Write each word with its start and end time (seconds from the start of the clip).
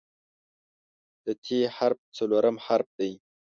د 1.25 1.27
"ت" 1.43 1.45
حرف 1.75 1.99
څلورم 2.17 2.55
حرف 2.65 2.87
دی. 2.99 3.11